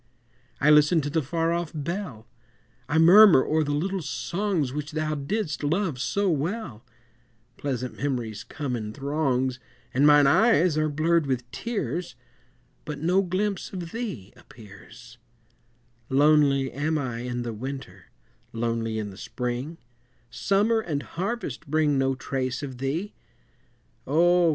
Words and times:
I 0.59 0.71
listen 0.71 0.99
to 1.01 1.11
the 1.11 1.21
far 1.21 1.53
off 1.53 1.71
bell, 1.75 2.25
I 2.89 2.97
murmur 2.97 3.45
o'er 3.45 3.63
the 3.63 3.71
little 3.71 4.01
songs 4.01 4.73
Which 4.73 4.93
thou 4.93 5.13
didst 5.13 5.63
love 5.63 5.99
so 5.99 6.27
well, 6.27 6.83
Pleasant 7.57 7.97
memories 7.97 8.43
come 8.43 8.75
in 8.75 8.93
throngs 8.93 9.59
And 9.93 10.07
mine 10.07 10.25
eyes 10.25 10.75
are 10.75 10.89
blurred 10.89 11.27
with 11.27 11.49
tears, 11.51 12.15
But 12.83 12.97
no 12.97 13.21
glimpse 13.21 13.73
of 13.73 13.91
thee 13.91 14.33
appears: 14.35 15.19
Lonely 16.09 16.71
am 16.71 16.97
I 16.97 17.19
in 17.19 17.43
the 17.43 17.53
Winter, 17.53 18.05
lonely 18.53 18.97
in 18.97 19.11
the 19.11 19.17
Spring, 19.17 19.77
Summer 20.31 20.79
and 20.79 21.03
Harvest 21.03 21.67
bring 21.67 21.99
no 21.99 22.15
trace 22.15 22.63
of 22.63 22.79
thee 22.79 23.13
Oh! 24.07 24.49